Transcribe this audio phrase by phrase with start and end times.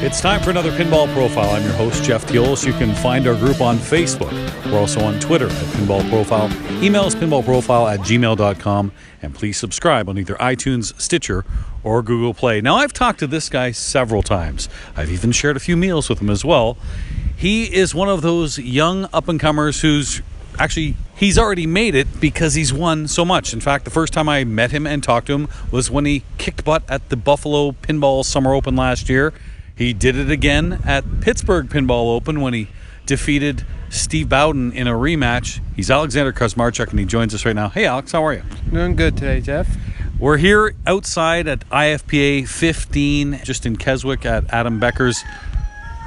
[0.00, 1.50] It's time for another Pinball Profile.
[1.50, 2.64] I'm your host, Jeff Teolis.
[2.64, 4.30] You can find our group on Facebook.
[4.70, 6.46] We're also on Twitter at Pinball Profile.
[6.80, 8.92] Email us pinballprofile at gmail.com.
[9.22, 11.44] And please subscribe on either iTunes, Stitcher,
[11.82, 12.60] or Google Play.
[12.60, 14.68] Now, I've talked to this guy several times.
[14.96, 16.78] I've even shared a few meals with him as well.
[17.36, 20.22] He is one of those young up and comers who's
[20.60, 23.52] actually he's already made it because he's won so much.
[23.52, 26.22] In fact, the first time I met him and talked to him was when he
[26.38, 29.34] kicked butt at the Buffalo Pinball Summer Open last year.
[29.78, 32.66] He did it again at Pittsburgh Pinball Open when he
[33.06, 35.60] defeated Steve Bowden in a rematch.
[35.76, 37.68] He's Alexander Kuzmarchuk and he joins us right now.
[37.68, 38.42] Hey Alex, how are you?
[38.72, 39.68] Doing good today, Jeff.
[40.18, 45.22] We're here outside at IFPA 15, just in Keswick at Adam Becker's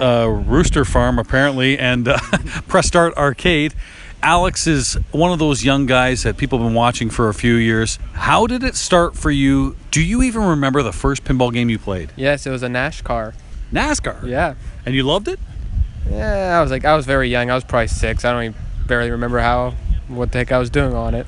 [0.00, 2.18] uh, Rooster Farm, apparently, and uh,
[2.68, 3.74] Press Start Arcade.
[4.22, 7.56] Alex is one of those young guys that people have been watching for a few
[7.56, 7.98] years.
[8.14, 9.76] How did it start for you?
[9.90, 12.10] Do you even remember the first pinball game you played?
[12.16, 13.34] Yes, it was a NASCAR.
[13.72, 14.26] NASCAR.
[14.26, 14.54] Yeah.
[14.86, 15.38] And you loved it?
[16.10, 17.50] Yeah, I was like, I was very young.
[17.50, 18.24] I was probably six.
[18.24, 18.54] I don't even
[18.86, 19.74] barely remember how,
[20.08, 21.26] what the heck I was doing on it.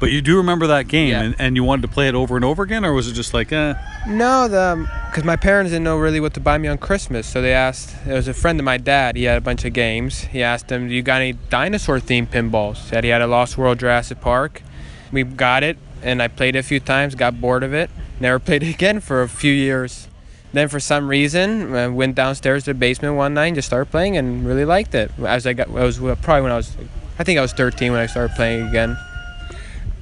[0.00, 1.22] But you do remember that game, Yeah.
[1.22, 3.34] and, and you wanted to play it over and over again, or was it just
[3.34, 3.74] like, eh?
[4.06, 7.42] No, the because my parents didn't know really what to buy me on Christmas, so
[7.42, 7.96] they asked.
[8.06, 9.16] It was a friend of my dad.
[9.16, 10.20] He had a bunch of games.
[10.20, 13.80] He asked him, "Do you got any dinosaur-themed pinballs?" Said he had a Lost World
[13.80, 14.62] Jurassic Park.
[15.10, 17.16] We got it, and I played it a few times.
[17.16, 17.90] Got bored of it.
[18.20, 20.06] Never played it again for a few years.
[20.52, 23.90] Then for some reason, I went downstairs to the basement one night and just started
[23.90, 25.10] playing, and really liked it.
[25.18, 26.74] As I got, I was probably when I was,
[27.18, 28.96] I think I was 13 when I started playing again.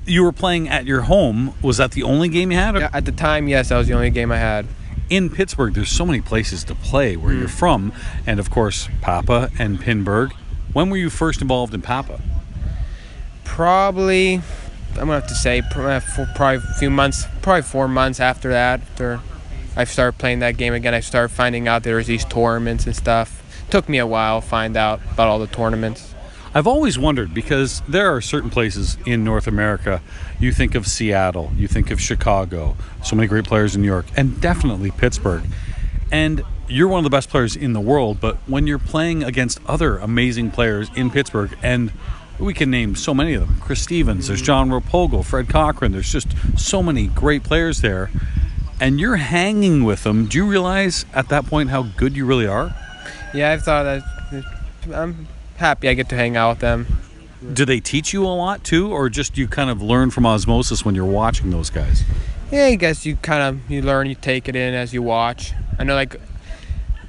[0.07, 1.55] You were playing at your home.
[1.63, 2.77] Was that the only game you had?
[2.77, 4.67] Yeah, At the time, yes, that was the only game I had.
[5.11, 7.93] in Pittsburgh, there's so many places to play where you're from,
[8.27, 10.33] and of course, Papa and Pinburgh.
[10.73, 12.21] When were you first involved in Papa?
[13.45, 14.43] Probably, I'm
[14.95, 18.81] gonna have to say, uh, for probably a few months, probably four months after that,
[18.81, 19.21] after
[19.77, 22.97] I started playing that game again, I started finding out there was these tournaments and
[22.97, 23.43] stuff.
[23.71, 26.15] Took me a while to find out about all the tournaments.
[26.55, 30.01] I've always wondered because there are certain places in North America.
[30.41, 34.07] You think of Seattle, you think of Chicago, so many great players in New York,
[34.17, 35.45] and definitely Pittsburgh.
[36.11, 39.61] And you're one of the best players in the world, but when you're playing against
[39.67, 41.93] other amazing players in Pittsburgh, and
[42.39, 44.47] we can name so many of them Chris Stevens, there's mm-hmm.
[44.47, 46.29] John Rapogo, Fred Cochran, there's just
[46.59, 48.11] so many great players there,
[48.81, 50.27] and you're hanging with them.
[50.27, 52.75] Do you realize at that point how good you really are?
[53.35, 54.45] Yeah, I've thought that.
[54.93, 55.27] I'm
[55.57, 56.87] happy I get to hang out with them.
[57.53, 60.85] Do they teach you a lot too, or just you kind of learn from osmosis
[60.85, 62.03] when you're watching those guys?
[62.51, 65.53] Yeah, I guess you kind of you learn, you take it in as you watch.
[65.79, 66.21] I know like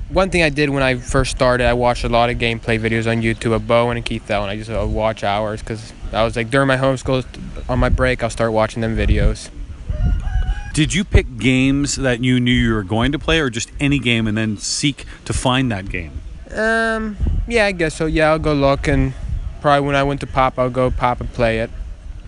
[0.10, 3.10] one thing I did when I first started, I watched a lot of gameplay videos
[3.10, 4.50] on YouTube of Bowen and Keith Elwin.
[4.50, 7.26] I just uh, watch hours because I was like during my homeschool
[7.70, 9.50] on my break, I'll start watching them videos.
[10.78, 13.98] Did you pick games that you knew you were going to play, or just any
[13.98, 16.22] game and then seek to find that game?
[16.52, 17.18] Um,
[17.48, 18.06] yeah, I guess so.
[18.06, 19.14] Yeah, I'll go look and
[19.60, 21.72] probably when I went to Pop, I'll go Pop and play it.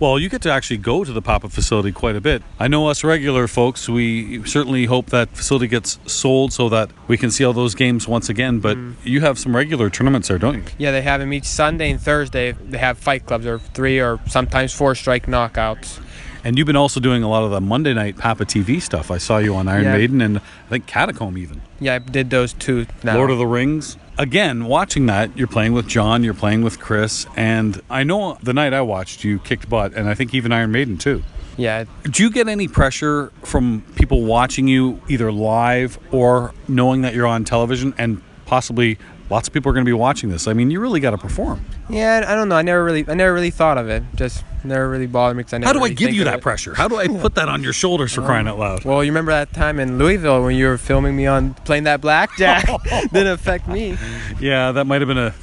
[0.00, 2.42] Well, you get to actually go to the Papa facility quite a bit.
[2.58, 7.16] I know us regular folks, we certainly hope that facility gets sold so that we
[7.16, 8.58] can see all those games once again.
[8.58, 10.64] But you have some regular tournaments there, don't you?
[10.76, 12.50] Yeah, they have them each Sunday and Thursday.
[12.50, 16.00] They have fight clubs or three or sometimes four strike knockouts.
[16.44, 19.10] And you've been also doing a lot of the Monday night Papa TV stuff.
[19.10, 19.96] I saw you on Iron Yeah.
[19.96, 21.60] Maiden and I think Catacomb even.
[21.80, 23.16] Yeah, I did those two now.
[23.16, 23.96] Lord of the Rings.
[24.18, 28.52] Again, watching that, you're playing with John, you're playing with Chris, and I know the
[28.52, 31.22] night I watched you kicked butt, and I think even Iron Maiden too.
[31.56, 37.14] yeah, Do you get any pressure from people watching you either live or knowing that
[37.14, 38.98] you're on television and possibly
[39.30, 40.46] lots of people are going to be watching this?
[40.46, 41.64] I mean, you really got to perform.
[41.88, 42.56] Yeah, I don't know.
[42.56, 44.02] I never really, I never really thought of it.
[44.14, 45.44] Just never really bothered me.
[45.44, 46.42] 'cause I never How do I give you that it.
[46.42, 46.74] pressure?
[46.74, 48.60] How do I put that on your shoulders for crying out oh.
[48.60, 48.84] loud?
[48.84, 52.00] Well, you remember that time in Louisville when you were filming me on playing that
[52.00, 52.66] blackjack?
[53.12, 53.96] Didn't affect me.
[54.40, 55.34] Yeah, that might have been a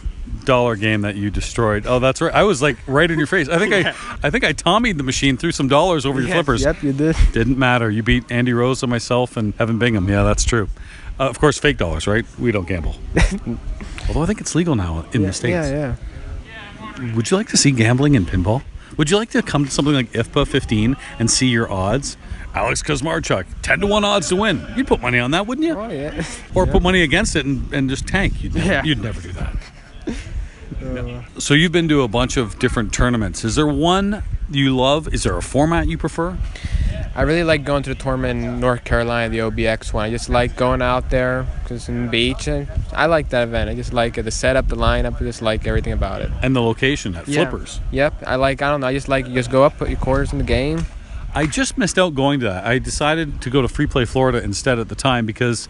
[0.47, 1.85] dollar game that you destroyed.
[1.85, 2.33] Oh, that's right.
[2.33, 3.49] I was like right in your face.
[3.49, 3.89] I think I,
[4.23, 6.63] I think I Tommied the machine, threw some dollars over your flippers.
[6.63, 7.15] Yep, you did.
[7.33, 7.91] Didn't matter.
[7.91, 10.07] You beat Andy Rose and myself and Evan Bingham.
[10.09, 10.69] Yeah, that's true.
[11.19, 12.25] Uh, of course, fake dollars, right?
[12.39, 12.95] We don't gamble.
[14.07, 15.69] Although I think it's legal now in yeah, the states.
[15.69, 15.95] Yeah,
[16.99, 17.15] yeah.
[17.15, 18.63] Would you like to see gambling in pinball?
[18.97, 22.17] Would you like to come to something like IFPA 15 and see your odds?
[22.55, 24.65] Alex Kuzmarchuk, 10 to 1 odds to win.
[24.75, 25.73] You'd put money on that, wouldn't you?
[25.77, 26.23] Oh yeah.
[26.55, 28.41] Or put money against it and, and just tank.
[28.41, 28.83] You'd never, Yeah.
[28.83, 29.55] you'd never do that.
[30.83, 33.43] Uh, So you've been to a bunch of different tournaments.
[33.43, 35.11] Is there one you love?
[35.13, 36.37] Is there a format you prefer?
[37.17, 40.05] I really like going to the tournament in North Carolina, the OBX one.
[40.05, 42.47] I just like going out there because in the beach.
[42.47, 43.71] And I like that event.
[43.71, 44.21] I just like it.
[44.21, 45.15] The setup, the lineup.
[45.15, 46.29] I just like everything about it.
[46.43, 47.49] And the location at Yeah.
[47.49, 47.81] Flippers.
[47.89, 48.21] Yep.
[48.27, 48.61] I like.
[48.61, 48.87] I don't know.
[48.87, 50.85] I just like you just go up, put your quarters in the game.
[51.33, 52.65] I just missed out going to that.
[52.65, 55.67] I decided to go to Free Play Florida instead at the time because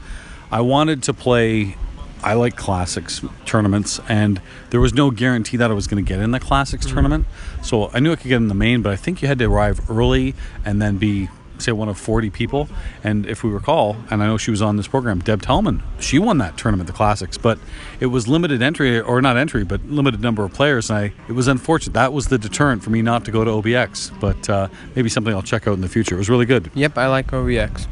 [0.51, 1.77] I wanted to play.
[2.23, 6.19] I like classics tournaments, and there was no guarantee that I was going to get
[6.19, 7.25] in the classics tournament.
[7.63, 9.45] So I knew I could get in the main, but I think you had to
[9.45, 10.35] arrive early
[10.65, 11.29] and then be
[11.59, 12.69] say one of 40 people.
[13.03, 16.19] And if we recall and i know she was on this program deb tellman she
[16.19, 17.57] won that tournament the classics but
[17.99, 21.31] it was limited entry or not entry but limited number of players and i it
[21.31, 21.93] was unfortunate.
[21.93, 25.33] That was the deterrent for me not to go to obx but uh, maybe something
[25.33, 26.15] i'll check out in the future.
[26.15, 26.69] It was really good.
[26.75, 27.87] Yep, I like OBX.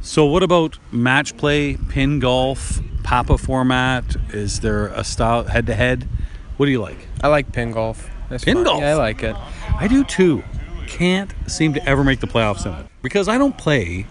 [0.00, 5.74] so what about match play pin golf papa format is there a style head to
[5.74, 6.08] head
[6.56, 8.08] what do you like I like pin golf.
[8.28, 8.64] That's Pin fun.
[8.64, 8.80] golf?
[8.80, 9.36] Yeah, I like it.
[9.78, 10.42] I do too.
[10.86, 14.02] Can't seem to ever make the playoffs in it because I don't play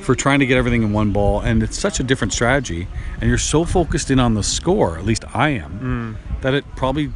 [0.00, 2.86] for trying to get everything in one ball, and it's such a different strategy.
[3.20, 7.12] And you're so focused in on the score, at least I am, that it probably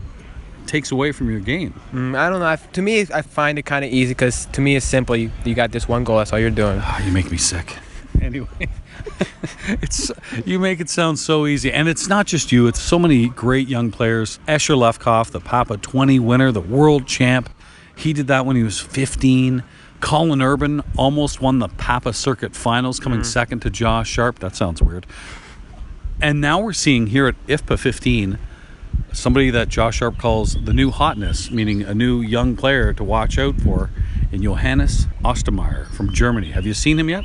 [0.66, 1.72] takes away from your game.
[1.92, 2.46] Mm, I don't know.
[2.46, 5.16] I, to me, I find it kind of easy because to me, it's simple.
[5.16, 6.18] You, you got this one goal.
[6.18, 6.78] That's all you're doing.
[6.82, 7.76] Ah, you make me sick.
[8.20, 8.48] Anyway,
[9.82, 10.10] it's
[10.44, 12.66] you make it sound so easy, and it's not just you.
[12.66, 14.38] It's so many great young players.
[14.48, 17.50] Escher Lefkoff, the Papa 20 winner, the world champ.
[17.96, 19.62] He did that when he was 15.
[20.00, 23.26] Colin Urban almost won the Papa Circuit Finals, coming mm.
[23.26, 24.38] second to Josh Sharpe.
[24.38, 25.06] That sounds weird.
[26.20, 28.38] And now we're seeing here at IFPA 15
[29.12, 33.38] somebody that Josh Sharpe calls the new hotness, meaning a new young player to watch
[33.38, 33.90] out for,
[34.32, 36.50] in Johannes Ostermeier from Germany.
[36.50, 37.24] Have you seen him yet?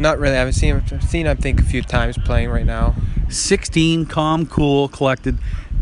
[0.00, 0.34] Not really.
[0.34, 0.84] I haven't seen him.
[0.90, 2.94] I've seen him, I think, a few times playing right now.
[3.28, 5.36] 16, calm, cool, collected,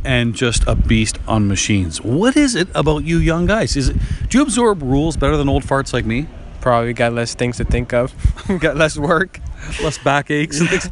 [0.04, 2.02] and just a beast on machines.
[2.02, 3.76] What is it about you young guys?
[3.76, 3.96] Is it
[4.28, 6.26] do you absorb rules better than old farts like me?
[6.60, 8.12] Probably got less things to think of.
[8.60, 9.38] got less work.
[9.80, 10.82] Less backaches and.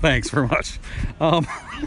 [0.00, 0.78] Thanks very much.
[1.20, 1.44] Um,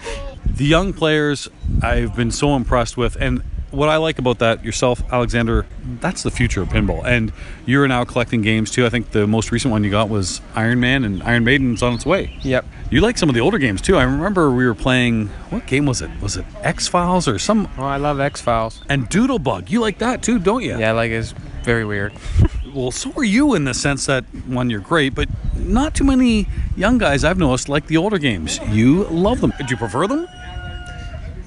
[0.46, 1.48] the young players
[1.82, 5.66] I've been so impressed with, and what I like about that yourself, Alexander,
[6.00, 7.04] that's the future of pinball.
[7.06, 7.32] And
[7.66, 8.86] you're now collecting games too.
[8.86, 11.94] I think the most recent one you got was Iron Man, and Iron Maiden's on
[11.94, 12.38] its way.
[12.42, 12.66] Yep.
[12.92, 13.98] You like some of the older games too.
[13.98, 15.28] I remember we were playing.
[15.50, 16.10] What game was it?
[16.22, 17.70] Was it X Files or some?
[17.78, 18.84] Oh, I love X Files.
[18.90, 19.70] And Doodlebug.
[19.70, 20.78] You like that too, don't you?
[20.78, 21.32] Yeah, like it's
[21.64, 22.14] very weird.
[22.72, 26.48] Well, so are you in the sense that one, you're great, but not too many
[26.78, 28.60] young guys I've noticed like the older games.
[28.70, 29.52] You love them.
[29.58, 30.28] Do you prefer them?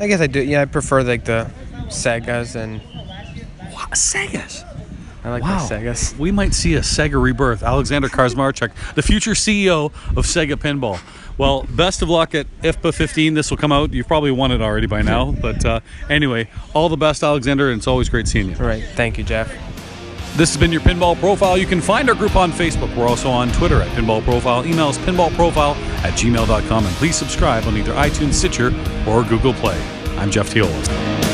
[0.01, 0.43] I guess I do.
[0.43, 1.49] Yeah, I prefer like the
[1.93, 2.81] Segas and
[3.73, 4.65] Wow, Segas.
[5.25, 5.65] I like Wow.
[5.67, 6.19] the Segas.
[6.19, 7.63] We might see a Sega rebirth.
[7.63, 9.87] Alexander Karsmarchuk, the future CEO
[10.17, 10.99] of Sega Pinball.
[11.39, 13.35] Well, best of luck at IFPA 15.
[13.35, 13.93] This will come out.
[13.93, 15.33] You've probably won it already by now.
[15.41, 15.81] But uh,
[16.11, 18.57] anyway, all the best, Alexander, and it's always great seeing you.
[18.57, 18.85] All right.
[18.95, 19.49] Thank you, Jeff.
[20.37, 21.59] This has been your Pinball Profile.
[21.59, 22.95] You can find our group on Facebook.
[22.97, 24.65] We're also on Twitter at Pinball Profile.
[24.67, 25.75] Email us pinballprofile
[26.05, 26.87] at gmail.com.
[26.87, 28.73] And please subscribe on either iTunes, Stitcher,
[29.07, 29.79] or Google Play.
[30.19, 31.32] I'm Jeff Teolis.